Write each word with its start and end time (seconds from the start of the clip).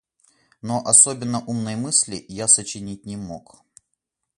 Но 0.63 0.81
особенно 0.83 1.45
умной 1.45 1.75
мысли 1.75 2.25
я 2.27 2.47
сочинить 2.47 3.05
не 3.05 3.17
мог. 3.17 3.61